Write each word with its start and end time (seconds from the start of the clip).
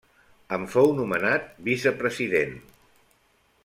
En 0.57 0.63
fou 0.75 0.89
nomenat 1.01 1.53
vicepresident. 1.69 2.61